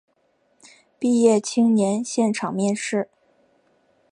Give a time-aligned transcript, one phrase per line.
[0.97, 3.07] 毕业青年现场面试